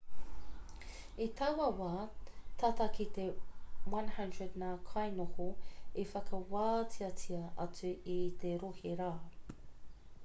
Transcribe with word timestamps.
i 1.25 1.25
taua 1.41 1.67
wā 1.81 1.89
tata 2.63 2.87
ki 2.95 3.05
te 3.17 3.25
100 3.97 4.47
ngā 4.63 4.71
kainoho 4.89 5.47
i 6.05 6.09
whakawāteatia 6.15 7.45
atu 7.69 7.95
i 8.19 8.21
te 8.45 8.59
rohe 8.65 8.99
rā 9.05 9.15